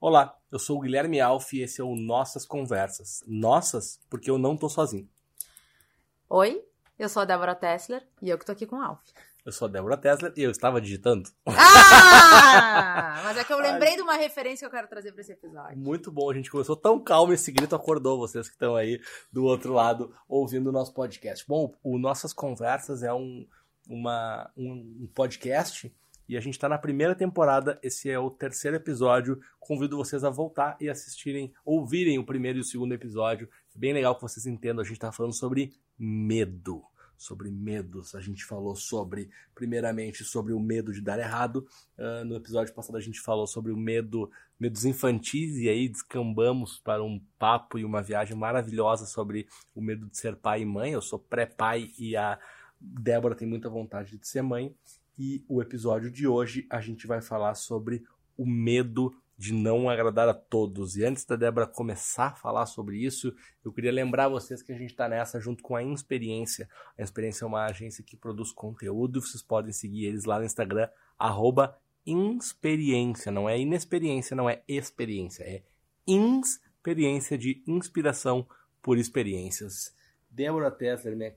[0.00, 3.20] Olá, eu sou o Guilherme Alf e esse é o Nossas Conversas.
[3.26, 5.08] Nossas, porque eu não tô sozinho.
[6.30, 6.62] Oi,
[6.96, 9.00] eu sou a Débora Tessler e eu que tô aqui com o Alf.
[9.44, 11.28] Eu sou a Débora Tesla e eu estava digitando.
[11.46, 13.22] Ah!
[13.24, 15.76] Mas é que eu lembrei de uma referência que eu quero trazer pra esse episódio.
[15.76, 19.00] Muito bom, a gente começou tão calmo, esse grito acordou vocês que estão aí
[19.32, 21.44] do outro lado ouvindo o nosso podcast.
[21.48, 23.44] Bom, o Nossas Conversas é um,
[23.88, 25.92] uma, um, um podcast
[26.28, 29.40] e a gente está na primeira temporada, esse é o terceiro episódio.
[29.58, 33.48] Convido vocês a voltar e assistirem, ouvirem o primeiro e o segundo episódio.
[33.74, 36.84] É bem legal que vocês entendam, a gente está falando sobre medo
[37.18, 38.14] sobre medos.
[38.14, 41.66] A gente falou sobre, primeiramente, sobre o medo de dar errado.
[41.98, 46.78] Uh, no episódio passado a gente falou sobre o medo, medos infantis, e aí descambamos
[46.78, 50.92] para um papo e uma viagem maravilhosa sobre o medo de ser pai e mãe.
[50.92, 52.38] Eu sou pré-pai e a
[52.80, 54.72] Débora tem muita vontade de ser mãe.
[55.18, 58.04] E o episódio de hoje a gente vai falar sobre
[58.36, 60.96] o medo de não agradar a todos.
[60.96, 64.76] E antes da Débora começar a falar sobre isso, eu queria lembrar vocês que a
[64.76, 66.68] gente está nessa junto com a Inexperiência.
[66.90, 70.88] A Inexperiência é uma agência que produz conteúdo, vocês podem seguir eles lá no Instagram,
[71.18, 71.76] arroba
[73.30, 75.62] não é inexperiência, não é experiência, é
[76.06, 78.48] experiência de inspiração
[78.80, 79.94] por experiências.
[80.30, 81.34] Débora Tesler, minha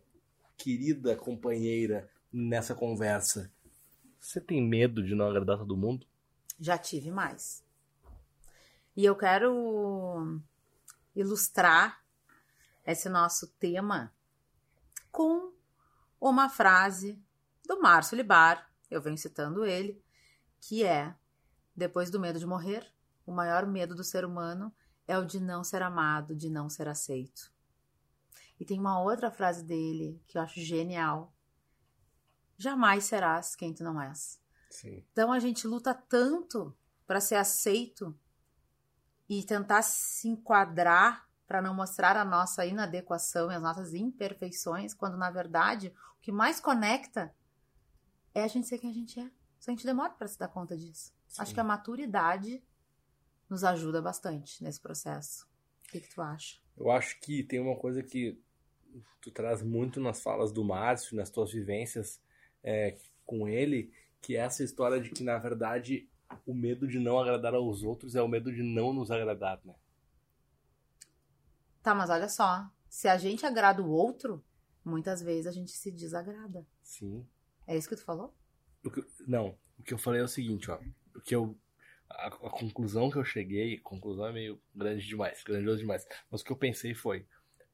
[0.56, 3.52] querida companheira nessa conversa,
[4.22, 6.06] você tem medo de não agradar todo mundo?
[6.60, 7.66] Já tive mais.
[8.96, 10.40] E eu quero
[11.16, 12.06] ilustrar
[12.86, 14.14] esse nosso tema
[15.12, 15.52] com
[16.20, 17.20] uma frase
[17.66, 20.04] do Márcio Libar, eu venho citando ele,
[20.60, 21.16] que é:
[21.76, 22.86] depois do medo de morrer,
[23.26, 24.72] o maior medo do ser humano
[25.08, 27.52] é o de não ser amado, de não ser aceito.
[28.60, 31.34] E tem uma outra frase dele que eu acho genial:
[32.62, 34.40] jamais serás quem tu não és.
[34.70, 35.04] Sim.
[35.12, 38.18] Então a gente luta tanto para ser aceito
[39.28, 45.18] e tentar se enquadrar para não mostrar a nossa inadequação e as nossas imperfeições, quando
[45.18, 47.36] na verdade o que mais conecta
[48.34, 49.30] é a gente ser quem a gente é.
[49.60, 51.14] Só a gente demora para se dar conta disso.
[51.28, 51.42] Sim.
[51.42, 52.64] Acho que a maturidade
[53.50, 55.46] nos ajuda bastante nesse processo.
[55.86, 56.58] O que, que tu acha?
[56.78, 58.42] Eu acho que tem uma coisa que
[59.20, 62.22] tu traz muito nas falas do Márcio, nas tuas vivências
[62.64, 63.92] é, com ele,
[64.22, 66.08] que é essa história de que, na verdade,
[66.46, 69.76] o medo de não agradar aos outros é o medo de não nos agradar, né?
[71.82, 72.70] Tá, mas olha só.
[72.90, 74.44] Se a gente agrada o outro,
[74.84, 76.66] muitas vezes a gente se desagrada.
[76.84, 77.26] Sim.
[77.66, 78.34] É isso que tu falou?
[78.84, 80.80] Que- não, o que eu falei é o seguinte, ó.
[81.16, 81.58] O que eu,
[82.10, 86.06] a, a conclusão que eu cheguei, conclusão é meio grande demais, grandioso demais.
[86.30, 87.26] Mas o que eu pensei foi,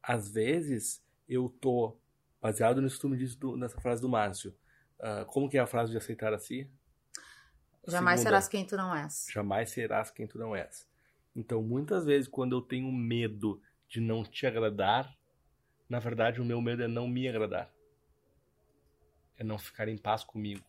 [0.02, 1.98] às vezes eu tô
[2.42, 4.56] baseado nisso que tu me disse do- nessa frase do Márcio.
[5.00, 6.69] Ah, como que é a frase de aceitar a si?
[7.85, 8.24] A Jamais segunda.
[8.24, 9.25] serás quem tu não és.
[9.31, 10.88] jamais serás quem tu não és.
[11.35, 15.16] Então, muitas vezes, quando eu tenho medo de não te agradar,
[15.90, 17.72] na verdade, o meu medo é não me agradar.
[19.38, 20.63] É não ficar em paz comigo.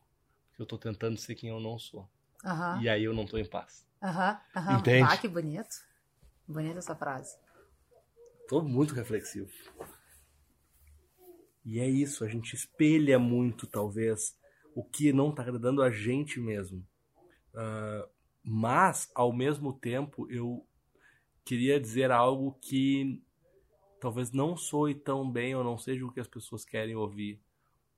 [0.51, 2.09] Porque eu tô tentando ser quem eu não sou.
[2.45, 3.85] Aham, E aí eu não tô em paz.
[4.03, 4.79] aham, aham.
[4.79, 5.13] Entende?
[5.13, 5.77] Ah, que bonito.
[6.47, 7.37] Bonita essa frase.
[8.49, 9.51] Tô muito reflexivo.
[11.71, 14.35] E é isso, a gente espelha muito, talvez,
[14.75, 16.83] o que não tá agradando a gente mesmo.
[17.55, 18.09] Ah,
[18.43, 20.67] mas, ao mesmo tempo, eu
[21.45, 23.23] queria dizer algo que
[24.01, 27.39] talvez não soe tão bem ou não seja o que as pessoas querem ouvir.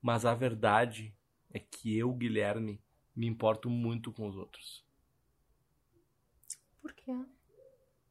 [0.01, 1.15] Mas a verdade
[1.49, 2.77] é que eu, Guilherme,
[3.15, 4.85] me importo muito com os outros.
[6.81, 7.13] Por quê?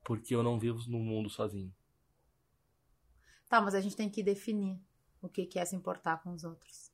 [0.04, 1.70] Porque eu não vivo no mundo sozinho.
[3.46, 4.80] Tá, mas a gente tem que definir
[5.22, 6.90] o que que é se importar com os outros.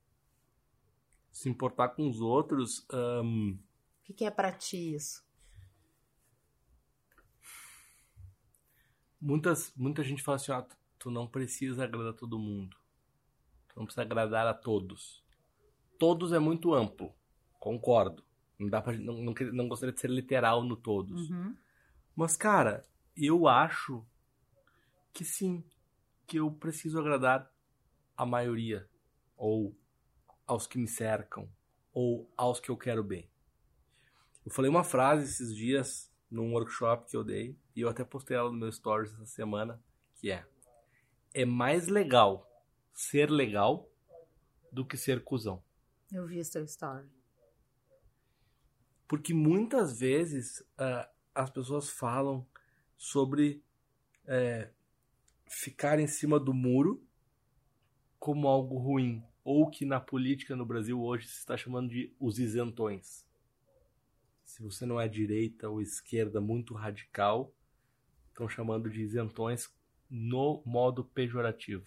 [1.30, 2.86] Se importar com os outros.
[2.90, 5.24] ahn, O que que é pra ti isso?
[9.20, 10.64] Muitas, muita gente fala assim, ó,
[10.98, 12.76] tu não precisa agradar todo mundo.
[13.68, 15.24] Tu não precisa agradar a todos.
[15.98, 17.14] Todos é muito amplo,
[17.58, 18.24] concordo.
[18.58, 21.30] Não dá pra, não, não, não gostaria de ser literal no todos.
[21.30, 21.56] Uhum.
[22.14, 22.86] Mas, cara,
[23.16, 24.06] eu acho
[25.12, 25.64] que sim,
[26.26, 27.50] que eu preciso agradar
[28.16, 28.88] a maioria.
[29.36, 29.76] Ou
[30.46, 31.48] aos que me cercam.
[31.92, 33.30] Ou aos que eu quero bem.
[34.44, 38.36] Eu falei uma frase esses dias num workshop que eu dei, e eu até postei
[38.36, 39.80] ela no meu stories essa semana,
[40.14, 40.46] que é
[41.36, 42.50] é mais legal
[42.94, 43.90] ser legal
[44.72, 45.62] do que ser cuzão.
[46.10, 47.06] Eu vi seu story.
[49.06, 52.46] Porque muitas vezes ah, as pessoas falam
[52.96, 53.62] sobre
[54.24, 54.70] é,
[55.46, 57.05] ficar em cima do muro
[58.26, 59.22] como algo ruim.
[59.44, 63.24] Ou que na política no Brasil hoje se está chamando de os isentões.
[64.44, 67.52] se você não é direita ou esquerda muito radical,
[68.28, 69.72] estão chamando de isentões
[70.10, 71.86] no modo pejorativo.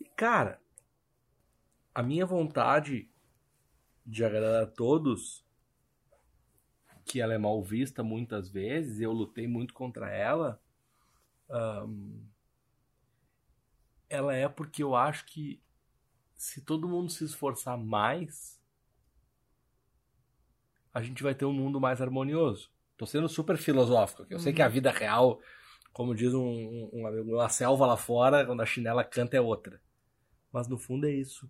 [0.00, 0.60] E cara,
[1.94, 3.08] a minha vontade
[4.04, 5.46] de agradar a todos,
[7.04, 10.60] que ela é mal vista muitas vezes, eu lutei muito contra ela.
[11.48, 12.26] Um,
[14.08, 15.60] ela é porque eu acho que
[16.34, 18.60] se todo mundo se esforçar mais,
[20.92, 22.70] a gente vai ter um mundo mais harmonioso.
[22.96, 24.34] Tô sendo super filosófico aqui.
[24.34, 24.42] Eu uhum.
[24.42, 24.72] sei que a uhum.
[24.72, 25.40] vida real,
[25.92, 29.80] como diz um, um amigo, a selva lá fora, quando a chinela canta é outra.
[30.52, 31.48] Mas no fundo é isso.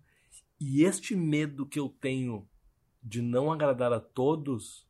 [0.60, 2.48] E este medo que eu tenho
[3.02, 4.86] de não agradar a todos,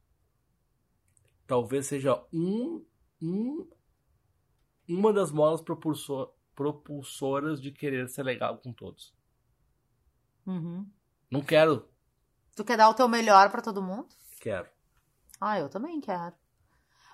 [1.47, 2.85] talvez seja um,
[3.21, 3.69] um
[4.89, 9.15] uma das molas propulsor, propulsoras de querer ser legal com todos.
[10.45, 10.91] Uhum.
[11.31, 11.89] Não quero.
[12.57, 14.09] Tu quer dar o teu melhor para todo mundo?
[14.41, 14.69] Quero.
[15.41, 16.35] Ah, eu também quero.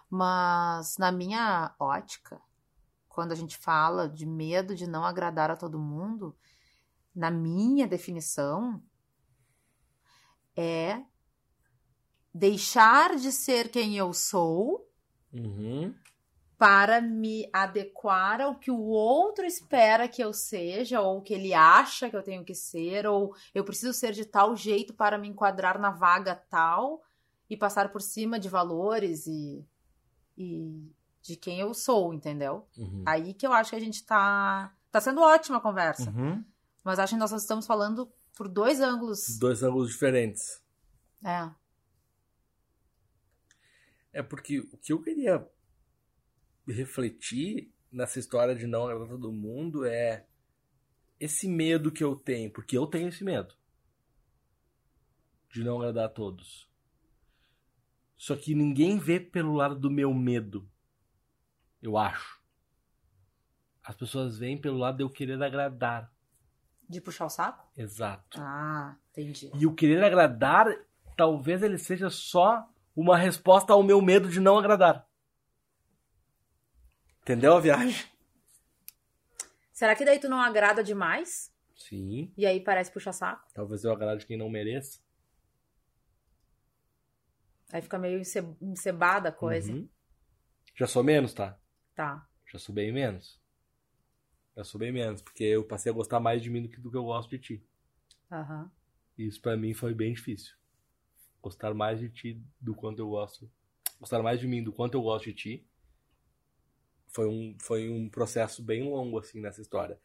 [0.09, 2.41] Mas na minha ótica,
[3.07, 6.35] quando a gente fala de medo de não agradar a todo mundo,
[7.15, 8.83] na minha definição,
[10.57, 11.05] é
[12.33, 14.91] deixar de ser quem eu sou
[15.31, 15.95] uhum.
[16.65, 22.09] Para me adequar ao que o outro espera que eu seja, ou que ele acha
[22.09, 25.79] que eu tenho que ser, ou eu preciso ser de tal jeito para me enquadrar
[25.79, 27.05] na vaga tal
[27.51, 29.63] e passar por cima de valores e,
[30.39, 30.91] e
[31.21, 32.67] de quem eu sou, entendeu?
[32.79, 33.03] Uhum.
[33.05, 34.75] Aí que eu acho que a gente tá.
[34.91, 36.09] Tá sendo ótima a conversa.
[36.13, 36.43] Uhum.
[36.83, 39.39] Mas acho que nós estamos falando por dois ângulos.
[39.39, 40.63] Dois ângulos diferentes.
[41.23, 41.51] É.
[44.15, 45.47] É porque o que eu queria
[46.67, 50.27] refletir nessa história de não agradar todo mundo é
[51.21, 53.55] esse medo que eu tenho, porque eu tenho esse medo
[55.51, 56.69] de não agradar a todos.
[58.17, 60.69] Só que ninguém vê pelo lado do meu medo.
[61.81, 62.41] Eu acho.
[63.83, 66.13] As pessoas veem pelo lado de eu querer agradar.
[66.89, 67.71] De puxar o saco?
[67.77, 68.41] Exato.
[68.41, 69.51] Ah, entendi.
[69.55, 70.67] E o querer agradar,
[71.17, 75.07] talvez ele seja só uma resposta ao meu medo de não agradar.
[77.25, 78.07] Entendeu a viagem?
[79.73, 81.51] Será que daí tu não agrada demais?
[81.75, 82.31] Sim.
[82.37, 83.49] E aí parece puxar saco?
[83.55, 85.01] Talvez eu agrade quem não mereça.
[87.73, 88.21] Aí fica meio
[88.61, 89.73] encebada a coisa.
[89.73, 89.89] Uhum.
[90.75, 91.59] Já sou menos, tá?
[91.95, 92.29] Tá.
[92.53, 93.41] Já sou bem menos.
[94.55, 96.91] Já sou bem menos, porque eu passei a gostar mais de mim do que do
[96.91, 97.67] que eu gosto de ti.
[98.31, 98.65] Aham.
[98.65, 98.71] Uhum.
[99.17, 100.55] Isso para mim foi bem difícil.
[101.41, 103.51] Gostar mais de ti do quanto eu gosto.
[103.99, 105.67] Gostar mais de mim do quanto eu gosto de ti.
[107.15, 109.99] Foi um, foi um processo bem longo, assim, nessa história.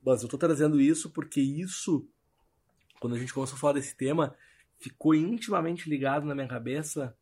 [0.00, 2.08] Mas eu tô trazendo isso porque isso,
[3.00, 4.36] quando a gente começou a falar desse tema,
[4.78, 7.16] ficou intimamente ligado na minha cabeça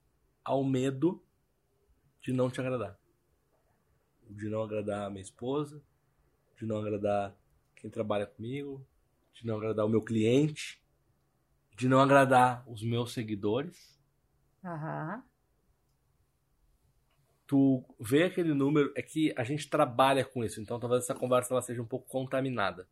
[0.44, 1.24] ao medo
[2.20, 2.98] de não te agradar.
[4.28, 5.82] De não agradar a minha esposa,
[6.58, 7.34] de não agradar
[7.74, 8.86] quem trabalha comigo,
[9.32, 10.78] de não agradar o meu cliente,
[11.74, 13.98] de não agradar os meus seguidores.
[14.62, 15.24] Aham.
[17.46, 21.54] Tu vê aquele número, é que a gente trabalha com isso, então talvez essa conversa
[21.54, 22.88] ela seja um pouco contaminada.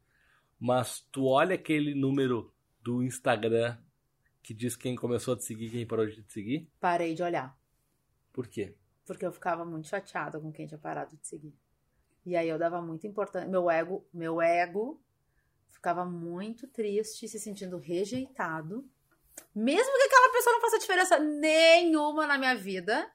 [0.60, 3.76] Mas tu olha aquele número do Instagram
[4.42, 6.70] que diz quem começou a te seguir, quem parou de te seguir?
[6.78, 7.58] Parei de olhar.
[8.32, 8.76] Por quê?
[9.06, 11.54] Porque eu ficava muito chateada com quem tinha parado de seguir.
[12.26, 13.48] E aí eu dava muita importância.
[13.48, 15.02] Meu ego, meu ego
[15.70, 18.88] ficava muito triste, se sentindo rejeitado.
[19.54, 23.10] Mesmo que aquela pessoa não faça diferença nenhuma na minha vida,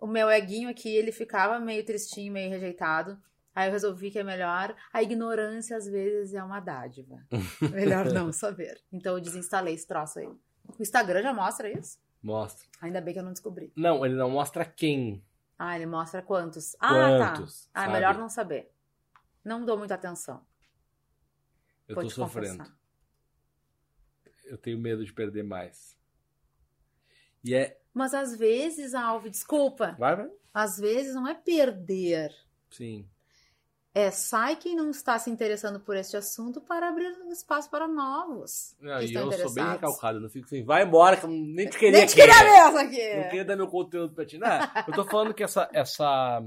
[0.00, 3.20] o meu eguinho aqui, ele ficava meio tristinho, meio rejeitado.
[3.54, 4.74] Aí eu resolvi que é melhor.
[4.92, 7.26] A ignorância, às vezes, é uma dádiva.
[7.72, 8.80] melhor não saber.
[8.92, 10.26] Então eu desinstalei esse troço aí.
[10.26, 11.98] O Instagram já mostra isso?
[12.22, 12.66] Mostra.
[12.80, 13.72] Ainda bem que eu não descobri.
[13.76, 15.22] Não, ele não mostra quem.
[15.58, 16.76] Ah, ele mostra quantos.
[16.78, 17.70] Ah, quantos, tá.
[17.74, 17.92] Ah, sabe?
[17.92, 18.70] melhor não saber.
[19.44, 20.44] Não dou muita atenção.
[21.88, 22.58] Eu Vou tô sofrendo.
[22.58, 22.78] Confessar.
[24.44, 25.96] Eu tenho medo de perder mais.
[27.42, 27.79] E é.
[27.92, 29.96] Mas às vezes, Alve, desculpa.
[29.98, 30.30] Vai, vai.
[30.52, 32.34] Às vezes não é perder.
[32.70, 33.06] Sim
[33.94, 38.76] é, sai quem não está se interessando por este assunto para abrir espaço para novos.
[38.80, 41.76] Não, e eu sou bem recalcado, não fico assim, vai embora, que eu nem te
[41.76, 43.16] queria Nem te queria mesmo aqui.
[43.16, 44.38] Não queria dar meu conteúdo pra ti.
[44.38, 44.48] Não,
[44.86, 46.40] eu tô falando que essa, essa,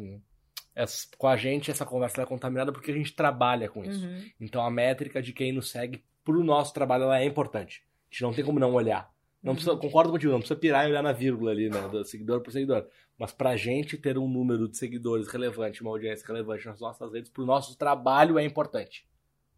[0.73, 4.05] essa, com a gente, essa conversa é contaminada porque a gente trabalha com isso.
[4.05, 4.23] Uhum.
[4.39, 7.83] Então a métrica de quem nos segue pro nosso trabalho é importante.
[8.09, 9.12] A gente não tem como não olhar.
[9.43, 9.55] Não uhum.
[9.55, 12.51] precisa, concordo contigo, não precisa pirar e olhar na vírgula ali, né, do seguidor por
[12.51, 12.87] seguidor.
[13.17, 17.29] Mas pra gente ter um número de seguidores relevante, uma audiência relevante nas nossas redes,
[17.29, 19.05] pro nosso trabalho é importante.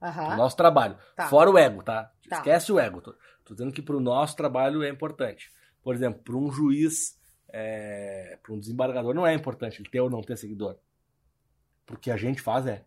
[0.01, 0.11] Uhum.
[0.11, 0.97] Pro nosso trabalho.
[1.15, 1.27] Tá.
[1.27, 2.11] Fora o ego, tá?
[2.27, 2.37] tá.
[2.37, 2.99] Esquece o ego.
[2.99, 3.15] Tô,
[3.45, 5.51] tô dizendo que pro nosso trabalho é importante.
[5.83, 10.09] Por exemplo, para um juiz, é, para um desembargador, não é importante ele ter ou
[10.09, 10.77] não ter seguidor.
[11.85, 12.83] Porque a gente faz é.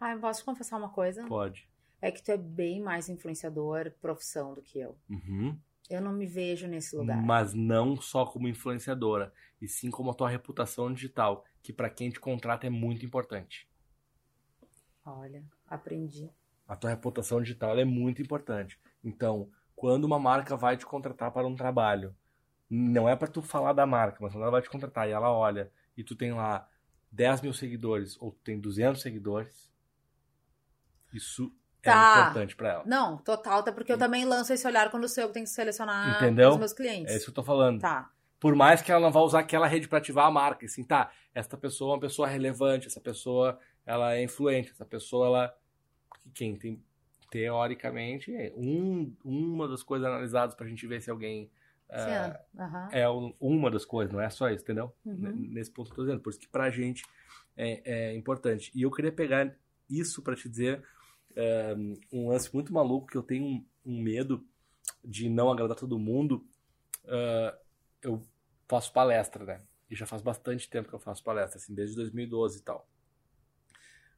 [0.00, 1.26] Ah, eu posso confessar uma coisa?
[1.26, 1.68] Pode.
[2.00, 4.96] É que tu é bem mais influenciador profissão do que eu.
[5.10, 5.58] Uhum.
[5.88, 7.16] Eu não me vejo nesse lugar.
[7.16, 12.10] Mas não só como influenciadora, e sim como a tua reputação digital, que para quem
[12.10, 13.68] te contrata é muito importante.
[15.04, 16.30] Olha, aprendi.
[16.66, 18.78] A tua reputação digital é muito importante.
[19.02, 22.14] Então, quando uma marca vai te contratar para um trabalho,
[22.68, 25.32] não é para tu falar da marca, mas quando ela vai te contratar e ela
[25.32, 26.68] olha e tu tem lá
[27.10, 29.72] 10 mil seguidores ou tu tem 200 seguidores,
[31.12, 31.50] isso
[31.88, 32.20] é Tá.
[32.22, 32.82] importante para ela.
[32.86, 36.16] Não, total, até porque eu também lanço esse olhar quando sou eu tenho que selecionar
[36.16, 36.50] Entendeu?
[36.50, 37.12] os meus clientes.
[37.12, 37.80] É isso que eu tô falando.
[37.80, 38.10] Tá.
[38.40, 41.10] Por mais que ela não vá usar aquela rede para ativar a marca, assim, tá,
[41.34, 45.54] essa pessoa é uma pessoa relevante, essa pessoa ela é influente, essa pessoa ela
[46.34, 46.80] quem tem
[47.30, 51.50] teoricamente é um, uma das coisas analisadas pra gente ver se alguém
[52.58, 52.88] aham.
[52.92, 54.94] é um- uma das coisas, não é só isso, entendeu?
[55.04, 55.34] Uhum.
[55.50, 57.04] Nesse ponto que eu tô dizendo, por isso que pra gente
[57.56, 58.70] é, é importante.
[58.74, 59.52] E eu queria pegar
[59.90, 60.82] isso pra te dizer
[61.38, 61.72] é,
[62.12, 64.44] um lance muito maluco que eu tenho um, um medo
[65.04, 66.44] de não agradar todo mundo.
[67.06, 67.56] Ah,
[68.02, 68.20] eu
[68.66, 69.62] faço palestra, né?
[69.88, 72.88] E já faz bastante tempo que eu faço palestra, assim, desde 2012 e tal.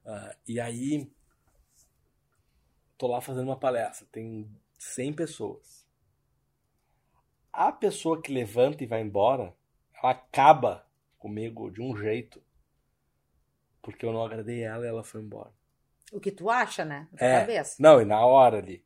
[0.05, 1.13] Ah, e aí,
[2.97, 5.87] tô lá fazendo uma palestra, tem 100 pessoas.
[7.53, 9.55] A pessoa que levanta e vai embora,
[9.93, 10.87] ela acaba
[11.19, 12.43] comigo de um jeito,
[13.83, 15.60] porque eu não agradei ela e ela foi embora.
[16.11, 17.09] O que tu acha, né?
[17.13, 17.41] Na É.
[17.41, 17.77] cabeça.
[17.79, 18.85] Não, e na hora ali.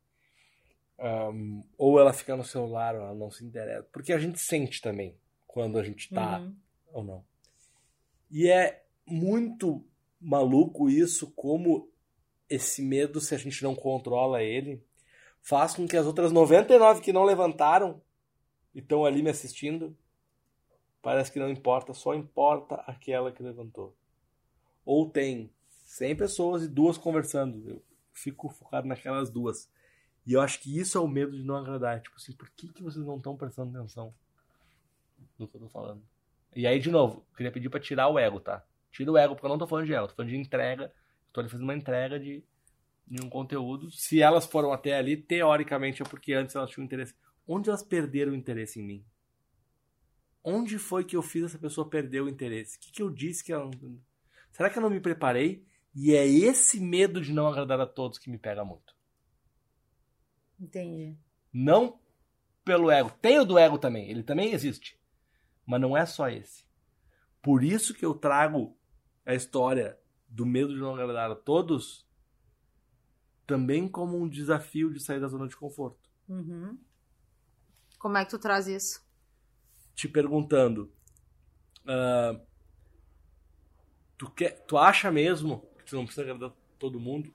[0.98, 3.88] Ahn, ou ela fica no celular, ou ela não se interessa.
[3.92, 5.16] Porque a gente sente também
[5.46, 6.56] quando a gente tá Uhum.
[6.92, 7.24] ou não.
[8.30, 9.84] E é muito
[10.20, 11.90] maluco isso, como
[12.48, 14.84] esse medo, se a gente não controla ele,
[15.42, 18.00] faz com que as outras 99 que não levantaram
[18.74, 19.96] e estão ali me assistindo,
[21.02, 23.94] parece que não importa, só importa aquela que levantou.
[24.84, 25.52] Ou tem
[25.94, 27.70] 100 pessoas e duas conversando.
[27.70, 27.82] Eu
[28.12, 29.70] fico focado naquelas duas.
[30.26, 32.00] E eu acho que isso é o medo de não agradar.
[32.00, 34.12] Tipo assim, por que, que vocês não estão prestando atenção
[35.38, 36.02] no que eu tô falando?
[36.56, 38.64] E aí, de novo, queria pedir pra tirar o ego, tá?
[38.90, 40.92] Tira o ego, porque eu não tô falando de ego, tô falando de entrega.
[41.32, 42.42] Tô ali fazendo uma entrega de,
[43.06, 43.88] de um conteúdo.
[43.92, 47.14] Se elas foram até ali, teoricamente é porque antes elas tinham interesse.
[47.46, 49.04] Onde elas perderam o interesse em mim?
[50.42, 52.78] Onde foi que eu fiz essa pessoa perder o interesse?
[52.78, 54.00] O que, que eu disse que ela não.
[54.50, 55.64] Será que eu não me preparei?
[55.94, 58.94] E é esse medo de não agradar a todos que me pega muito.
[60.58, 61.16] Entendi.
[61.52, 62.00] Não
[62.64, 63.10] pelo ego.
[63.20, 64.98] Tem o do ego também, ele também existe.
[65.64, 66.64] Mas não é só esse.
[67.40, 68.76] Por isso que eu trago
[69.24, 69.98] a história
[70.28, 72.04] do medo de não agradar a todos
[73.46, 76.10] também como um desafio de sair da zona de conforto.
[76.28, 76.78] Uhum.
[77.98, 79.04] Como é que tu traz isso?
[79.94, 80.92] Te perguntando,
[81.86, 82.40] ah,
[84.16, 87.32] tu, quer, tu acha mesmo tu não precisa agradar todo mundo?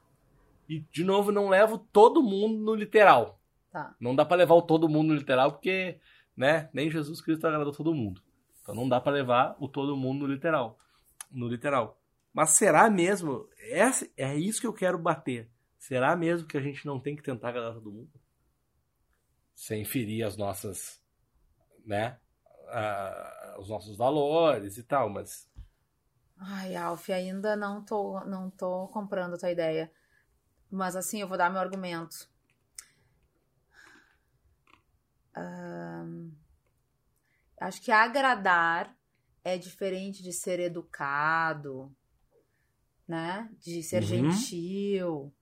[0.67, 3.39] E, de novo, não levo todo mundo no literal.
[3.71, 3.95] Tá.
[3.99, 5.99] Não dá pra levar o todo mundo no literal porque,
[6.35, 8.21] né, nem Jesus Cristo agradou todo mundo.
[8.61, 10.77] Então não dá pra levar o todo mundo no literal.
[11.31, 11.99] No literal.
[12.31, 13.47] Mas será mesmo?
[13.57, 15.49] É, é isso que eu quero bater.
[15.77, 18.11] Será mesmo que a gente não tem que tentar agradar todo mundo?
[19.55, 21.01] Sem ferir as nossas,
[21.85, 22.19] né,
[22.67, 25.48] ah, os nossos valores e tal, mas
[26.39, 29.91] Ai, Alf, ainda não tô, não tô comprando a tua ideia.
[30.71, 32.29] Mas assim, eu vou dar meu argumento.
[37.59, 38.97] Acho que agradar
[39.43, 41.93] é diferente de ser educado,
[43.07, 43.49] né?
[43.59, 44.31] De ser Uhum.
[44.31, 45.33] gentil,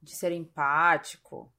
[0.00, 1.52] de ser empático.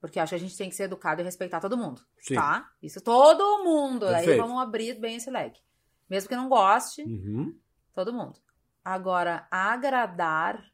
[0.00, 2.34] Porque acho que a gente tem que ser educado e respeitar todo mundo, sim.
[2.34, 2.72] tá?
[2.82, 4.06] Isso todo mundo.
[4.06, 4.40] Aí Perfeito.
[4.46, 5.60] vamos abrir bem esse leque.
[6.08, 7.58] Mesmo que não goste, Uhum.
[7.98, 8.38] Todo mundo.
[8.84, 10.72] Agora, agradar.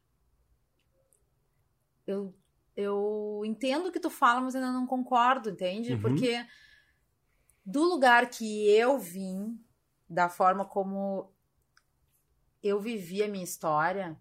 [2.05, 2.35] Eu,
[2.77, 5.93] eu entendo o que tu fala, mas ainda não concordo, entende?
[5.93, 6.01] Uhum.
[6.01, 6.45] Porque
[7.65, 9.59] do lugar que eu vim,
[10.07, 11.33] da forma como
[12.61, 14.15] eu vivi a minha história,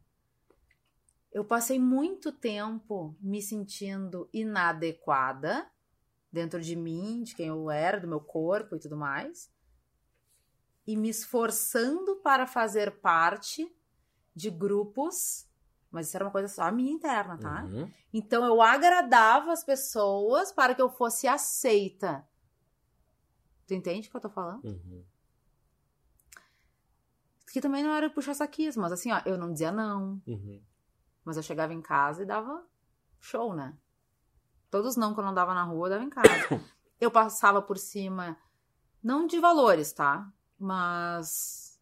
[1.30, 5.70] eu passei muito tempo me sentindo inadequada
[6.32, 9.52] dentro de mim, de quem eu era, do meu corpo e tudo mais
[10.86, 13.74] e me esforçando para fazer parte
[14.34, 15.46] de grupos,
[15.90, 17.62] mas isso era uma coisa só minha interna, tá?
[17.64, 17.90] Uhum.
[18.12, 22.26] Então eu agradava as pessoas para que eu fosse aceita.
[23.66, 24.64] Tu entende o que eu tô falando?
[24.64, 25.04] Uhum.
[27.52, 30.60] Que também não era puxar saquismo, mas assim, ó, eu não dizia não, Uhum.
[31.24, 32.64] mas eu chegava em casa e dava
[33.20, 33.76] show, né?
[34.70, 36.26] Todos não que eu não dava na rua, eu dava em casa.
[37.00, 38.36] eu passava por cima,
[39.02, 40.28] não de valores, tá?
[40.64, 41.78] Mas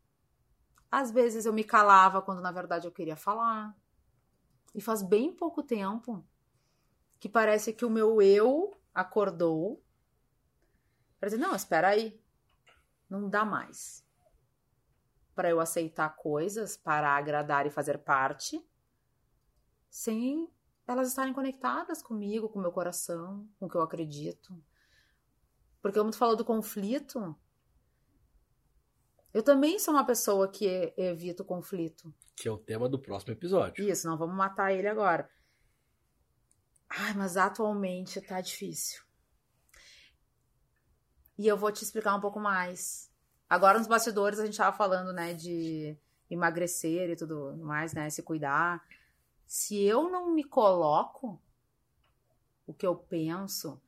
[0.90, 3.76] às vezes eu me calava quando na verdade eu queria falar.
[4.74, 6.26] E faz bem pouco tempo
[7.20, 9.80] que parece que o meu eu acordou
[11.20, 12.20] para dizer: não, espera aí,
[13.08, 14.04] não dá mais
[15.32, 18.60] para eu aceitar coisas, para agradar e fazer parte,
[19.88, 20.50] sem
[20.88, 24.60] elas estarem conectadas comigo, com o meu coração, com o que eu acredito.
[25.80, 27.38] Porque como tu falou do conflito,
[29.32, 32.12] eu também sou uma pessoa que evita o conflito.
[32.36, 33.88] Que é o tema do próximo episódio.
[33.88, 35.28] Isso, não vamos matar ele agora.
[36.88, 39.02] Ai, mas atualmente tá difícil.
[41.38, 43.10] E eu vou te explicar um pouco mais.
[43.48, 45.96] Agora nos bastidores a gente tava falando, né, de
[46.30, 48.84] emagrecer e tudo mais, né, se cuidar.
[49.46, 51.40] Se eu não me coloco
[52.66, 53.80] o que eu penso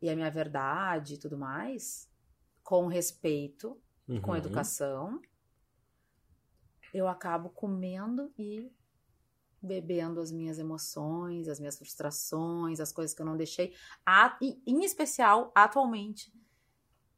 [0.00, 2.08] e a minha verdade e tudo mais,
[2.66, 4.20] com respeito, uhum.
[4.20, 5.22] com educação,
[6.92, 8.68] eu acabo comendo e
[9.62, 13.72] bebendo as minhas emoções, as minhas frustrações, as coisas que eu não deixei.
[14.66, 16.34] em especial, atualmente,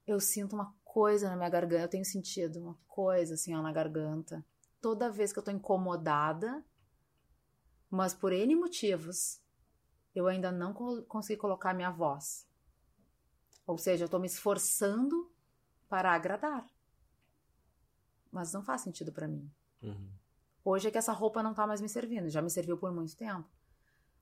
[0.06, 3.72] eu sinto uma coisa na minha garganta, eu tenho sentido uma coisa assim ó, na
[3.72, 4.44] garganta.
[4.82, 6.62] Toda vez que eu tô incomodada,
[7.90, 9.40] mas por N motivos,
[10.14, 12.46] eu ainda não consegui colocar minha voz.
[13.66, 15.32] Ou seja, eu tô me esforçando
[15.88, 16.66] para agradar.
[18.30, 19.50] Mas não faz sentido para mim.
[19.82, 20.10] Uhum.
[20.64, 22.28] Hoje é que essa roupa não tá mais me servindo.
[22.28, 23.48] Já me serviu por muito tempo.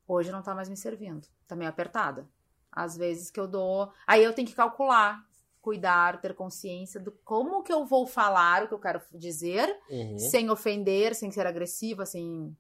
[0.07, 1.27] Hoje não tá mais me servindo.
[1.47, 2.29] Tá meio apertada.
[2.71, 3.93] Às vezes que eu dou.
[4.07, 5.27] Aí eu tenho que calcular,
[5.61, 10.19] cuidar, ter consciência do como que eu vou falar o que eu quero dizer, uhum.
[10.19, 12.57] sem ofender, sem ser agressiva, sem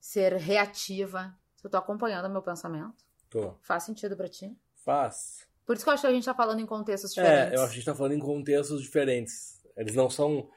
[0.00, 1.36] ser reativa.
[1.62, 3.04] Eu tô acompanhando o meu pensamento.
[3.28, 3.54] Tô.
[3.60, 4.58] Faz sentido para ti?
[4.76, 5.46] Faz.
[5.70, 7.52] Por isso que eu acho que a gente tá falando em contextos diferentes.
[7.52, 9.64] É, eu acho que a gente tá falando em contextos diferentes.
[9.76, 10.50] Eles não são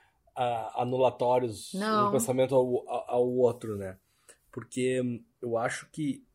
[0.74, 2.10] anulatórios Não.
[2.10, 4.00] um pensamento ao, ao outro, né?
[4.52, 6.26] Porque eu acho que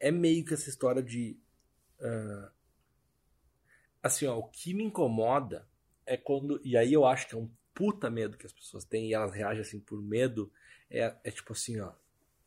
[0.00, 1.38] é meio que essa história de.
[2.00, 2.50] Uh,
[4.02, 5.68] assim, ó, o que me incomoda
[6.06, 6.58] é quando.
[6.64, 9.34] E aí eu acho que é um puta medo que as pessoas têm e elas
[9.34, 10.50] reagem assim por medo.
[10.90, 11.92] É, é tipo assim, ó.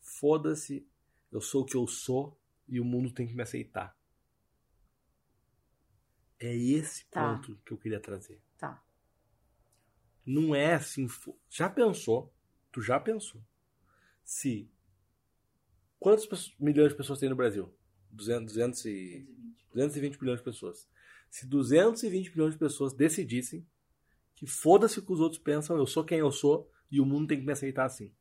[0.01, 0.87] Foda-se,
[1.31, 2.35] eu sou o que eu sou
[2.67, 3.95] e o mundo tem que me aceitar.
[6.39, 7.35] É esse tá.
[7.35, 8.41] ponto que eu queria trazer.
[8.57, 8.83] Tá.
[10.25, 11.07] Não é assim.
[11.49, 12.33] Já pensou?
[12.71, 13.41] Tu já pensou?
[14.23, 14.69] Se.
[15.99, 17.73] Quantos milhões de pessoas tem no Brasil?
[18.11, 19.27] 200, 200 e,
[19.71, 20.87] 220 milhões de pessoas.
[21.29, 23.65] Se 220 milhões de pessoas decidissem
[24.35, 27.27] que foda-se o que os outros pensam, eu sou quem eu sou e o mundo
[27.27, 28.13] tem que me aceitar assim.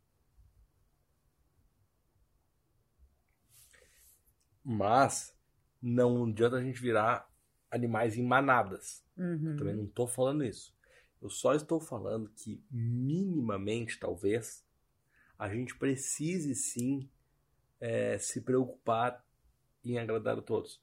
[4.65, 5.37] Mas
[5.81, 7.31] não adianta a gente virar
[7.71, 9.05] animais em manadas.
[9.17, 9.57] Uhum.
[9.57, 10.75] Também não estou falando isso.
[11.21, 14.65] Eu só estou falando que, minimamente, talvez,
[15.39, 17.09] a gente precise sim
[17.81, 19.25] é, se preocupar
[19.85, 20.81] em agradar a todos.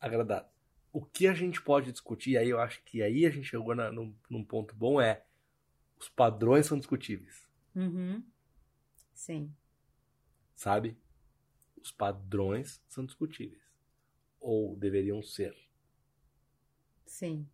[0.00, 0.50] Agradar.
[0.92, 3.92] O que a gente pode discutir, aí eu acho que aí a gente chegou na,
[3.92, 5.24] num, num ponto bom, é
[5.98, 7.48] os padrões são discutíveis.
[7.74, 8.24] Uhum.
[9.12, 9.54] Sim.
[10.54, 10.96] Sabe?
[11.80, 13.62] Os padrões são discutíveis.
[14.40, 15.54] Ou deveriam ser.
[17.10, 17.44] Sim.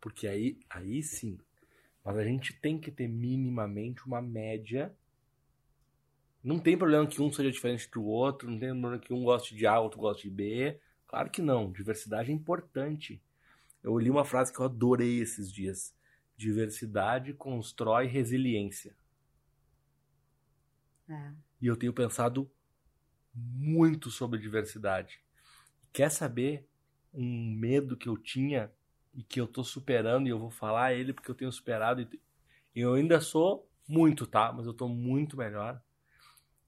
[0.00, 1.38] Porque aí, aí sim,
[2.04, 4.92] mas a gente tem que ter minimamente uma média.
[6.42, 9.54] Não tem problema que um seja diferente do outro, não tem problema que um goste
[9.54, 10.80] de A, outro goste de B.
[11.06, 11.70] Claro que não.
[11.70, 13.22] Diversidade é importante.
[13.80, 15.94] Eu li uma frase que eu adorei esses dias.
[16.36, 18.96] Diversidade constrói resiliência.
[21.08, 21.32] É.
[21.60, 22.50] E eu tenho pensado
[23.32, 25.22] muito sobre diversidade.
[25.92, 26.66] Quer saber
[27.14, 28.70] um medo que eu tinha
[29.14, 32.80] e que eu tô superando e eu vou falar ele porque eu tenho superado e
[32.80, 34.52] eu ainda sou muito, tá?
[34.52, 35.82] Mas eu tô muito melhor.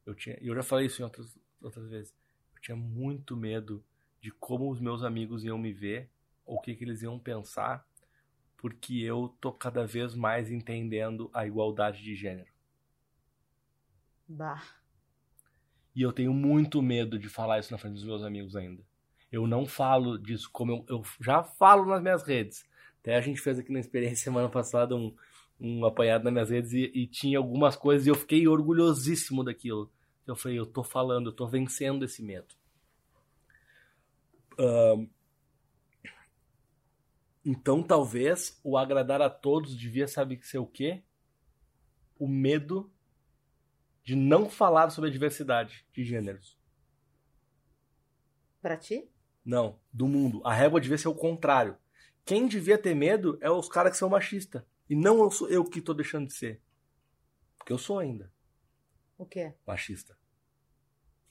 [0.04, 2.14] Eu tinha, eu já falei isso em outras outras vezes.
[2.54, 3.84] Eu tinha muito medo
[4.20, 6.10] de como os meus amigos iam me ver
[6.44, 7.86] ou o que, que eles iam pensar,
[8.56, 12.50] porque eu tô cada vez mais entendendo a igualdade de gênero.
[14.28, 14.62] Bah.
[15.94, 18.82] E eu tenho muito medo de falar isso na frente dos meus amigos ainda.
[19.32, 22.64] Eu não falo disso como eu, eu já falo nas minhas redes.
[23.00, 25.16] Até a gente fez aqui na experiência semana passada um,
[25.58, 29.90] um apanhado nas minhas redes e, e, tinha algumas coisas e eu fiquei orgulhosíssimo daquilo.
[30.26, 32.54] Eu falei, eu tô falando, eu tô vencendo esse medo.
[34.52, 35.08] Uh,
[37.44, 41.02] então talvez o agradar a todos devia saber ser o quê?
[42.18, 42.92] O medo
[44.04, 46.58] de não falar sobre a diversidade de gêneros.
[48.60, 49.11] Para ti?
[49.44, 50.40] Não, do mundo.
[50.44, 51.76] A régua devia ser o contrário.
[52.24, 54.62] Quem devia ter medo é os caras que são machistas.
[54.88, 56.60] E não eu, sou eu que tô deixando de ser.
[57.58, 58.30] Porque eu sou ainda.
[59.18, 59.54] O quê?
[59.66, 60.16] Machista.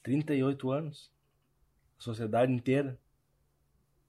[0.03, 1.11] 38 anos.
[1.99, 2.99] A sociedade inteira.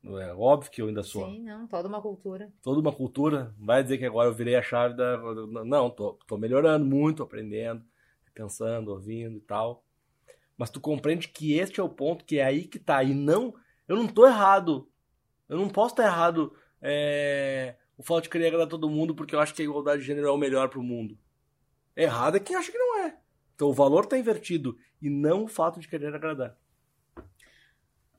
[0.05, 1.27] É óbvio que eu ainda sou.
[1.27, 2.53] Sim, não, toda uma cultura.
[2.61, 3.55] Toda uma cultura.
[3.57, 5.17] Vai dizer que agora eu virei a chave da.
[5.65, 7.85] Não, tô, tô melhorando muito, aprendendo,
[8.35, 9.85] pensando, ouvindo e tal.
[10.57, 13.03] Mas tu compreende que este é o ponto, que é aí que tá.
[13.03, 13.55] E não.
[13.87, 14.91] Eu não tô errado.
[15.49, 19.41] Eu não posso estar errado é, o fato de querer agradar todo mundo porque eu
[19.41, 21.19] acho que a igualdade de gênero é o melhor pro mundo.
[21.97, 23.17] Errado é quem acha que não é.
[23.55, 26.57] Então o valor tá invertido e não o fato de querer agradar.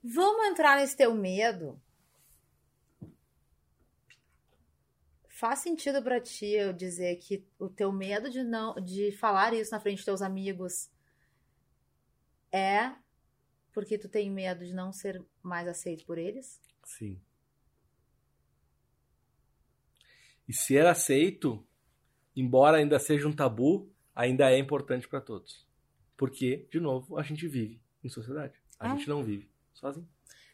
[0.04, 1.82] Vamos entrar nesse teu medo?
[5.28, 9.72] Faz sentido para ti eu dizer que o teu medo de não de falar isso
[9.72, 10.90] na frente dos teus amigos
[12.52, 12.92] é
[13.74, 16.62] porque tu tem medo de não ser mais aceito por eles?
[16.86, 17.20] Sim.
[20.48, 21.66] E ser aceito,
[22.36, 25.66] embora ainda seja um tabu, ainda é importante para todos.
[26.18, 28.54] Porque, de novo, a gente vive em sociedade.
[28.80, 28.92] A É.
[28.92, 30.08] gente não vive sozinho.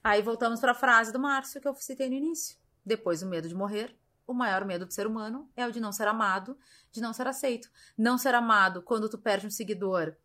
[0.03, 2.57] Aí voltamos para a frase do Márcio que eu citei no início.
[2.85, 5.91] Depois do medo de morrer, o maior medo do ser humano é o de não
[5.91, 6.57] ser amado,
[6.91, 7.69] de não ser aceito.
[7.97, 10.15] Não ser amado quando tu perde um seguidor.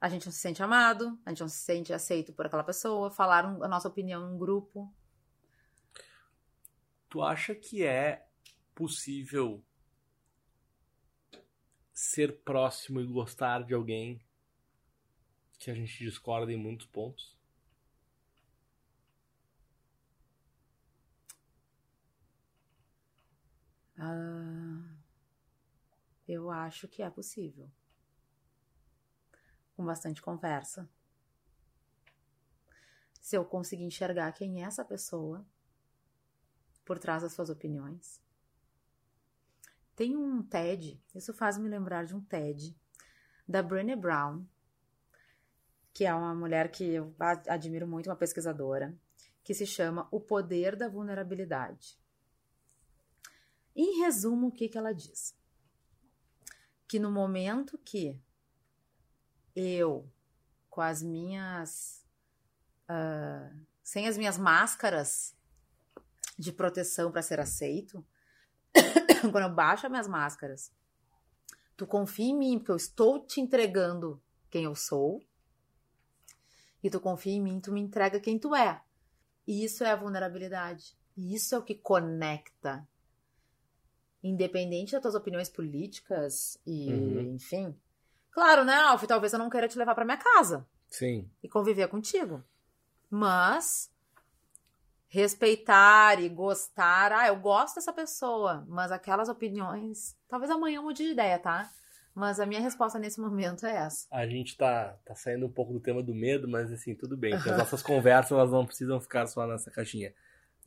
[0.00, 3.10] A gente não se sente amado, a gente não se sente aceito por aquela pessoa,
[3.10, 4.92] falar um- a nossa opinião em um grupo.
[7.10, 8.26] Tu acha que é
[8.74, 9.62] possível
[11.92, 14.22] ser próximo e gostar de alguém
[15.58, 17.36] que a gente discorda em muitos pontos?
[23.98, 24.80] Ah,
[26.28, 27.68] eu acho que é possível.
[29.78, 30.90] Com bastante conversa.
[33.20, 35.46] Se eu conseguir enxergar quem é essa pessoa
[36.84, 38.20] por trás das suas opiniões.
[39.94, 42.76] Tem um TED, isso faz me lembrar de um TED
[43.46, 44.44] da Brené Brown,
[45.94, 47.14] que é uma mulher que eu
[47.46, 48.98] admiro muito, uma pesquisadora,
[49.44, 51.96] que se chama O Poder da Vulnerabilidade.
[53.76, 55.38] Em resumo, o que, que ela diz?
[56.88, 58.20] Que no momento que
[59.60, 60.08] eu,
[60.70, 62.04] com as minhas.
[62.88, 63.50] ah,
[63.82, 65.34] sem as minhas máscaras
[66.38, 68.04] de proteção para ser aceito,
[69.32, 70.70] quando eu baixo as minhas máscaras,
[71.76, 75.22] tu confia em mim, porque eu estou te entregando quem eu sou,
[76.82, 78.82] e tu confia em mim, tu me entrega quem tu é.
[79.46, 80.96] E isso é a vulnerabilidade.
[81.16, 82.86] E isso é o que conecta
[84.22, 87.34] independente das tuas opiniões políticas e, Uhum.
[87.34, 87.74] enfim.
[88.38, 89.02] Claro, né, Alf?
[89.02, 91.28] Talvez eu não queira te levar pra minha casa Sim.
[91.42, 92.40] e conviver contigo.
[93.10, 93.90] Mas
[95.08, 101.02] respeitar e gostar, ah, eu gosto dessa pessoa, mas aquelas opiniões, talvez amanhã eu mude
[101.02, 101.68] de ideia, tá?
[102.14, 104.06] Mas a minha resposta nesse momento é essa.
[104.08, 107.34] A gente tá, tá saindo um pouco do tema do medo, mas assim, tudo bem.
[107.34, 110.14] Porque as nossas conversas elas não precisam ficar só nessa caixinha.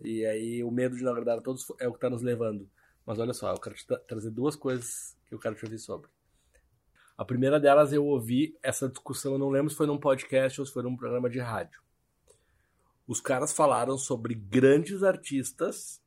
[0.01, 2.69] E aí o medo de não agradar a todos é o que tá nos levando.
[3.05, 5.79] Mas olha só, eu quero te tra- trazer duas coisas que eu quero te ouvir
[5.79, 6.10] sobre.
[7.21, 10.65] A primeira delas eu ouvi essa discussão, eu não lembro se foi num podcast ou
[10.65, 11.79] se foi num programa de rádio.
[13.05, 16.03] Os caras falaram sobre grandes artistas,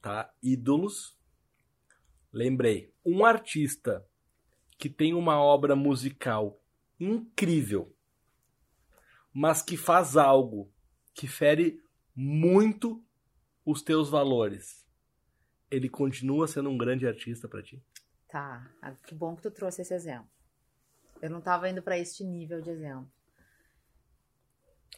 [0.00, 0.32] tá?
[0.42, 1.18] Ídolos.
[2.32, 4.02] Lembrei, um artista
[4.78, 6.58] que tem uma obra musical
[6.98, 7.94] incrível,
[9.30, 10.72] mas que faz algo
[11.12, 11.78] que fere
[12.16, 13.04] muito
[13.66, 14.88] os teus valores.
[15.70, 17.84] Ele continua sendo um grande artista pra ti?
[18.30, 20.37] Tá, ah, que bom que tu trouxe esse exemplo.
[21.20, 23.10] Eu não tava indo pra este nível de exemplo.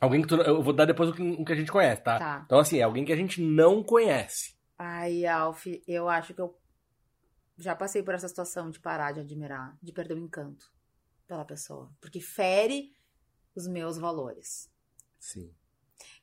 [0.01, 2.19] Alguém que tu, eu vou dar depois o que, o que a gente conhece, tá?
[2.19, 2.43] Tá.
[2.47, 4.55] Então assim, é alguém que a gente não conhece.
[4.79, 6.59] Ai, Alf, eu acho que eu
[7.59, 10.73] já passei por essa situação de parar de admirar, de perder o encanto
[11.27, 11.93] pela pessoa.
[12.01, 12.95] Porque fere
[13.55, 14.71] os meus valores.
[15.19, 15.53] Sim.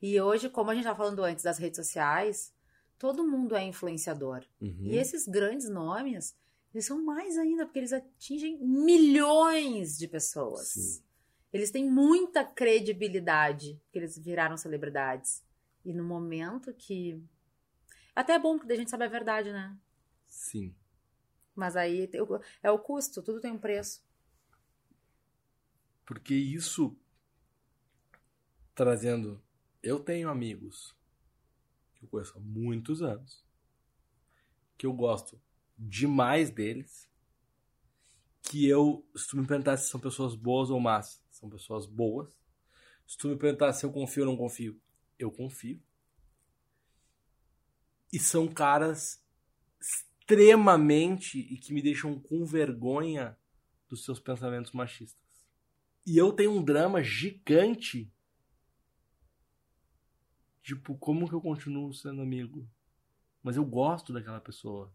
[0.01, 2.51] E hoje, como a gente estava falando antes das redes sociais,
[2.97, 4.43] todo mundo é influenciador.
[4.59, 4.79] Uhum.
[4.81, 6.35] E esses grandes nomes,
[6.73, 10.67] eles são mais ainda, porque eles atingem milhões de pessoas.
[10.69, 11.03] Sim.
[11.51, 15.43] Eles têm muita credibilidade, porque eles viraram celebridades.
[15.83, 17.23] E no momento que.
[18.15, 19.77] Até é bom, porque a gente sabe a verdade, né?
[20.27, 20.75] Sim.
[21.55, 22.09] Mas aí
[22.61, 24.05] é o custo, tudo tem um preço.
[26.05, 26.95] Porque isso
[28.75, 29.41] trazendo.
[29.81, 30.95] Eu tenho amigos
[31.95, 33.43] que eu conheço há muitos anos,
[34.77, 35.41] que eu gosto
[35.77, 37.09] demais deles,
[38.41, 42.37] que eu, se tu me perguntasse se são pessoas boas ou más, são pessoas boas.
[43.05, 44.79] Se tu me perguntasse se eu confio ou não confio,
[45.19, 45.81] eu confio.
[48.11, 49.23] E são caras
[49.79, 53.37] extremamente e que me deixam com vergonha
[53.87, 55.25] dos seus pensamentos machistas.
[56.05, 58.11] E eu tenho um drama gigante.
[60.61, 62.67] Tipo, como que eu continuo sendo amigo?
[63.43, 64.93] Mas eu gosto daquela pessoa.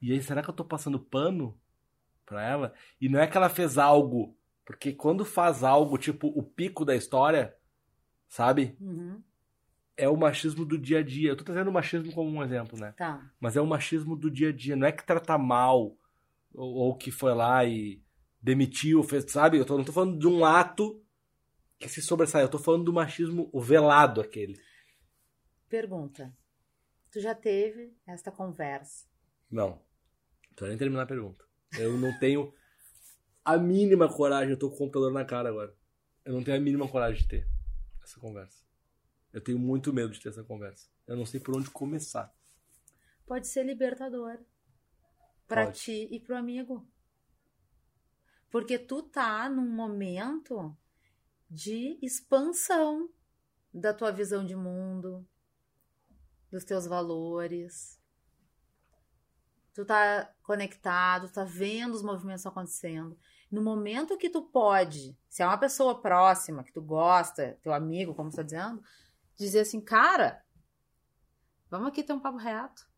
[0.00, 1.58] E aí, será que eu tô passando pano
[2.24, 2.74] pra ela?
[3.00, 4.36] E não é que ela fez algo.
[4.64, 7.56] Porque quando faz algo, tipo, o pico da história,
[8.28, 8.76] sabe?
[8.80, 9.22] Uhum.
[9.96, 11.30] É o machismo do dia a dia.
[11.30, 12.92] Eu tô trazendo o machismo como um exemplo, né?
[12.92, 13.28] Tá.
[13.40, 14.76] Mas é o machismo do dia a dia.
[14.76, 15.96] Não é que trata mal,
[16.54, 18.02] ou, ou que foi lá e
[18.40, 19.58] demitiu, fez, sabe?
[19.58, 21.02] Eu tô, não tô falando de um ato
[21.78, 22.42] que se sobressai.
[22.42, 24.60] Eu tô falando do machismo o velado aquele.
[25.68, 26.32] Pergunta.
[27.10, 29.06] Tu já teve esta conversa?
[29.50, 29.80] Não.
[30.58, 31.44] Tô nem terminar a pergunta.
[31.78, 32.52] Eu não tenho
[33.44, 34.50] a mínima coragem.
[34.50, 35.72] Eu tô com o computador na cara agora.
[36.24, 37.48] Eu não tenho a mínima coragem de ter
[38.02, 38.64] essa conversa.
[39.32, 40.88] Eu tenho muito medo de ter essa conversa.
[41.06, 42.34] Eu não sei por onde começar.
[43.24, 44.36] Pode ser libertador.
[45.46, 45.78] Pra Pode.
[45.78, 46.84] ti e pro amigo.
[48.50, 50.76] Porque tu tá num momento
[51.48, 53.08] de expansão
[53.72, 55.24] da tua visão de mundo,
[56.50, 57.97] dos teus valores.
[59.78, 63.16] Tu tá conectado, tá vendo os movimentos acontecendo.
[63.48, 68.12] No momento que tu pode, se é uma pessoa próxima, que tu gosta, teu amigo,
[68.12, 68.82] como você tá dizendo,
[69.36, 70.44] dizer assim, cara,
[71.70, 72.90] vamos aqui ter um papo reto.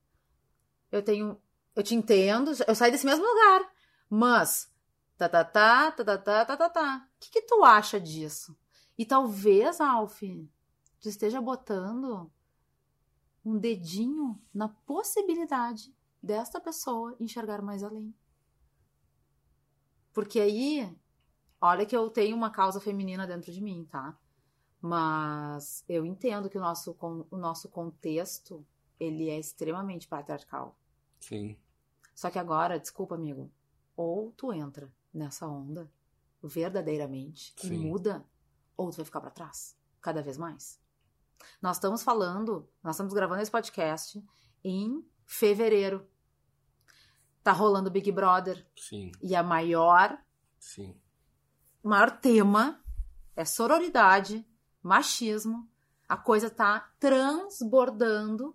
[0.90, 1.38] Eu tenho,
[1.77, 3.71] eu te entendo, eu saí desse mesmo lugar,
[4.09, 4.75] mas
[5.19, 7.09] tá tá tá tá tá tá tá tá tá.
[7.14, 8.57] O que que tu acha disso?
[8.97, 10.23] E talvez, Alf,
[10.99, 12.33] tu esteja botando
[13.45, 18.14] um dedinho na possibilidade desta pessoa enxergar mais além.
[20.12, 20.96] Porque aí,
[21.61, 24.18] olha que eu tenho uma causa feminina dentro de mim, tá?
[24.80, 26.96] Mas eu entendo que o nosso,
[27.30, 28.66] o nosso contexto,
[28.98, 30.76] ele é extremamente patriarcal.
[31.20, 31.56] Sim.
[32.14, 33.50] Só que agora, desculpa, amigo,
[33.96, 35.90] ou tu entra nessa onda
[36.42, 37.78] verdadeiramente e Sim.
[37.78, 38.24] muda,
[38.76, 40.80] ou tu vai ficar pra trás, cada vez mais.
[41.61, 44.22] Nós estamos falando, nós estamos gravando esse podcast
[44.64, 46.06] em fevereiro.
[47.42, 49.12] Tá rolando Big Brother Sim.
[49.22, 50.18] e a maior
[50.59, 50.94] Sim.
[51.83, 52.83] o maior tema
[53.35, 54.46] é sororidade,
[54.83, 55.68] machismo.
[56.09, 58.55] A coisa tá transbordando.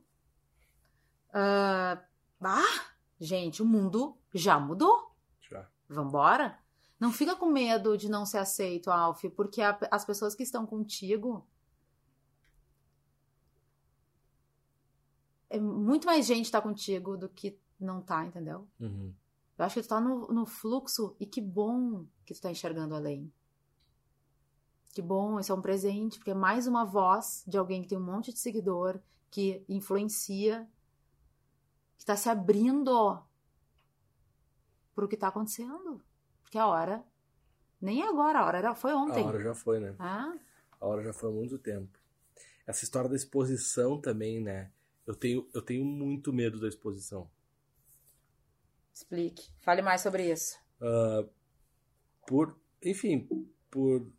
[1.33, 2.03] Ah,
[2.41, 2.85] ah,
[3.19, 5.15] gente, o mundo já mudou.
[5.49, 5.67] Já.
[5.89, 6.59] Vambora?
[6.99, 10.65] Não fica com medo de não ser aceito, Alf, porque a- as pessoas que estão
[10.65, 11.45] contigo.
[15.49, 18.67] É muito mais gente tá contigo do que não tá, entendeu?
[18.79, 19.13] Uhum.
[19.57, 22.93] Eu acho que tu tá no, no fluxo e que bom que tu tá enxergando
[22.95, 23.31] além.
[24.93, 27.97] Que bom, isso é um presente, porque é mais uma voz de alguém que tem
[27.97, 30.67] um monte de seguidor, que influencia,
[31.97, 33.21] que tá se abrindo
[34.93, 36.01] pro que tá acontecendo.
[36.43, 37.03] Porque a hora
[37.81, 39.23] nem é agora, a hora era, foi A ontem.
[39.23, 39.95] hora já foi, né?
[39.99, 40.33] Ah,
[40.79, 41.97] A hora já foi há muito tempo.
[42.65, 44.71] Essa história da exposição também, né?
[45.05, 47.29] Eu tenho, eu tenho muito medo da exposição.
[48.95, 49.51] Explique.
[49.59, 50.57] Fale mais sobre isso.
[50.81, 51.25] Ah,
[52.27, 53.27] por, enfim,
[53.69, 54.11] por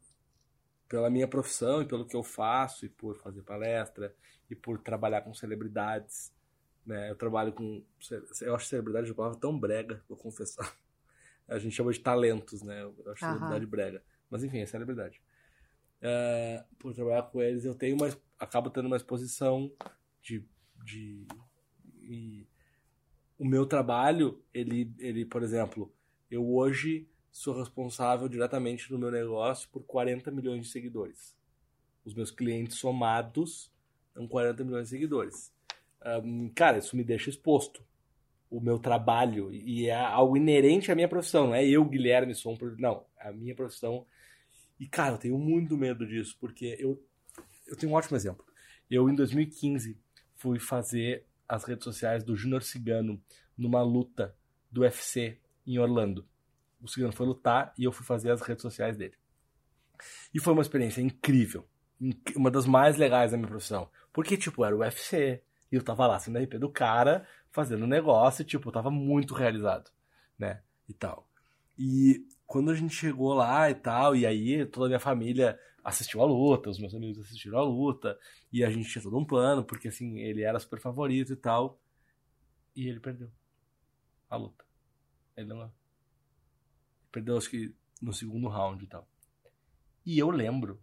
[0.88, 4.14] pela minha profissão e pelo que eu faço e por fazer palestra
[4.48, 6.32] e por trabalhar com celebridades,
[6.84, 7.10] né?
[7.10, 7.84] Eu trabalho com
[8.40, 10.76] eu acho celebridade uma palavra tão brega, vou confessar.
[11.48, 12.82] A gente chama de talentos, né?
[12.82, 13.36] Eu acho Aham.
[13.38, 15.20] celebridade brega, mas enfim, é celebridade.
[16.02, 18.08] Ah, por trabalhar com eles, eu tenho uma
[18.38, 19.72] acabo tendo uma exposição
[20.22, 20.46] de
[20.84, 21.26] de
[22.02, 22.46] e
[23.38, 25.92] o meu trabalho, ele, ele, por exemplo,
[26.30, 31.36] eu hoje sou responsável diretamente no meu negócio por 40 milhões de seguidores.
[32.04, 33.70] Os meus clientes somados
[34.14, 35.52] são 40 milhões de seguidores.
[36.00, 37.84] Ahn, cara, isso me deixa exposto.
[38.48, 42.52] O meu trabalho, e é algo inerente à minha profissão, não é eu, Guilherme, sou
[42.52, 42.76] um.
[42.78, 44.06] Não, é a minha profissão.
[44.78, 47.02] E, cara, eu tenho muito medo disso, porque eu,
[47.66, 48.46] eu tenho um ótimo exemplo.
[48.88, 49.98] Eu, em 2015,
[50.36, 53.20] fui fazer as redes sociais do Júnior Cigano
[53.56, 54.34] numa luta
[54.70, 56.26] do UFC em Orlando.
[56.80, 59.14] O Cigano foi lutar e eu fui fazer as redes sociais dele.
[60.32, 61.66] E foi uma experiência incrível.
[62.00, 63.88] Inc- Uma das mais legais da minha profissão.
[64.12, 65.42] Porque, tipo, era o UFC.
[65.72, 69.34] E eu tava lá sendo RP do cara, fazendo negócio, e, tipo, eu tava muito
[69.34, 69.90] realizado,
[70.38, 70.62] né?
[70.88, 71.28] E tal.
[71.76, 76.20] E quando a gente chegou lá e tal, e aí toda a minha família assistiu
[76.20, 78.18] a luta, os meus amigos assistiram a luta,
[78.52, 81.80] e a gente tinha todo um plano, porque assim, ele era super favorito e tal.
[82.74, 83.30] E ele perdeu
[84.28, 84.64] a luta.
[85.36, 85.72] Ele não.
[87.12, 87.72] Perdeu, acho que
[88.02, 89.08] no segundo round e tal.
[90.04, 90.82] E eu lembro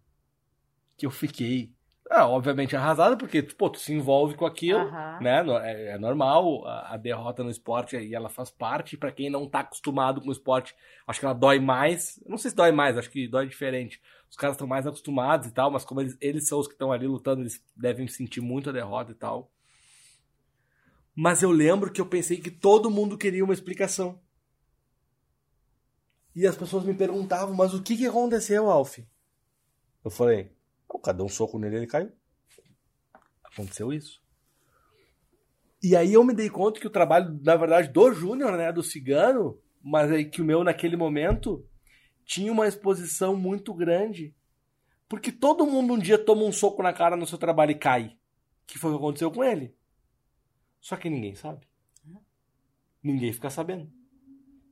[0.96, 1.76] que eu fiquei
[2.12, 5.44] É, obviamente arrasada, porque, pô, tu se envolve com aquilo, né?
[5.64, 8.98] É, é normal a, a derrota no esporte e ela faz parte.
[8.98, 10.76] Pra quem não tá acostumado com o esporte,
[11.08, 12.22] acho que ela dói mais.
[12.28, 14.02] Não sei se dói mais, acho que dói diferente.
[14.30, 16.92] Os caras estão mais acostumados e tal, mas como eles, eles são os que estão
[16.92, 19.50] ali lutando, eles devem sentir muito a derrota e tal.
[21.16, 24.20] Mas eu lembro que eu pensei que todo mundo queria uma explicação.
[26.36, 28.98] E as pessoas me perguntavam, mas o que, que aconteceu, Alf?
[30.04, 30.52] Eu falei,
[30.94, 32.12] "Não, cada um soco nele ele caiu.
[33.44, 34.22] Aconteceu isso.
[35.82, 38.84] E aí eu me dei conta que o trabalho, na verdade, do Júnior, né, do
[38.84, 41.68] Cigano, mas aí que o meu naquele momento
[42.24, 44.34] tinha uma exposição muito grande.
[45.10, 48.18] Porque todo mundo um dia toma um soco na cara no seu trabalho e cai.
[48.66, 49.76] Que foi o que aconteceu com ele.
[50.80, 51.68] Só que ninguém sabe.
[53.04, 53.92] Ninguém fica sabendo.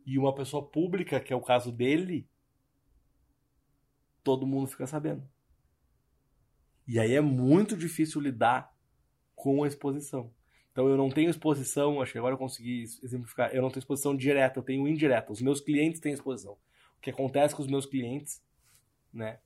[0.06, 2.28] E uma pessoa pública, que é o caso dele,
[4.24, 5.30] todo mundo fica sabendo.
[6.92, 8.70] E aí é muito difícil lidar
[9.34, 10.30] com a exposição.
[10.74, 14.14] Então eu não tenho exposição, acho que agora eu consegui exemplificar, eu não tenho exposição
[14.14, 15.32] direta, eu tenho indireta.
[15.32, 16.52] Os meus clientes têm exposição.
[16.98, 18.44] O que acontece com os meus clientes,
[19.14, 19.40] né?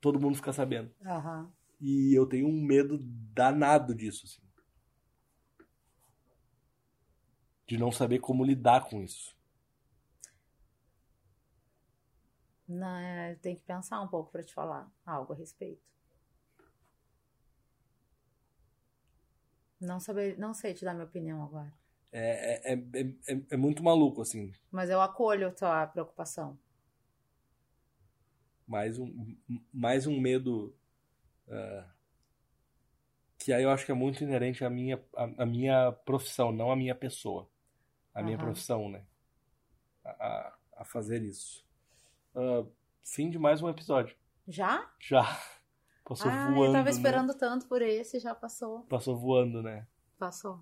[0.00, 0.92] Todo mundo fica sabendo.
[1.04, 1.48] Aham.
[1.80, 2.98] E eu tenho um medo
[3.32, 4.42] danado disso, assim.
[7.68, 9.36] De não saber como lidar com isso.
[12.68, 15.82] Não, é, tem que pensar um pouco pra te falar algo a respeito.
[19.80, 21.72] Não saber, não sei te dar minha opinião agora.
[22.12, 24.52] É, é, é, é, é muito maluco, assim.
[24.70, 26.56] Mas eu acolho a tua preocupação.
[28.66, 29.36] Mais um,
[29.72, 30.74] mais um medo
[31.48, 31.84] ah,
[33.38, 36.70] que aí eu acho que é muito inerente à minha, à, à minha profissão, não
[36.70, 37.48] à minha pessoa.
[38.14, 38.46] À minha Aham.
[38.46, 39.04] profissão, né?
[40.04, 41.65] A, a, a fazer isso.
[42.36, 42.66] Ah,
[43.02, 44.14] fim de mais um episódio.
[44.46, 44.92] Já?
[45.00, 45.24] Já.
[46.04, 46.66] Passou ah, voando.
[46.66, 46.90] eu tava né?
[46.90, 48.82] esperando tanto por esse, já passou.
[48.82, 49.88] Passou voando, né?
[50.18, 50.60] Passou.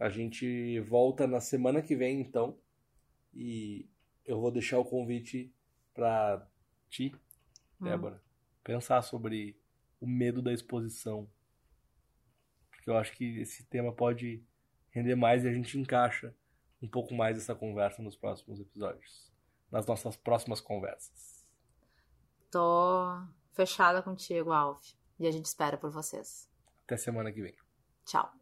[0.00, 2.58] A gente volta na semana que vem, então.
[3.34, 3.88] E
[4.24, 5.54] eu vou deixar o convite
[5.94, 6.48] pra
[6.88, 7.14] ti,
[7.80, 7.84] Hum.
[7.84, 8.22] Débora,
[8.62, 9.60] pensar sobre
[10.00, 11.28] o medo da exposição.
[12.70, 14.44] Porque eu acho que esse tema pode
[14.90, 16.34] render mais e a gente encaixa
[16.80, 19.31] um pouco mais essa conversa nos próximos episódios.
[19.72, 21.44] Nas nossas próximas conversas.
[22.50, 24.92] Tô fechada contigo, Alf.
[25.18, 26.48] E a gente espera por vocês.
[26.84, 27.56] Até semana que vem.
[28.04, 28.41] Tchau.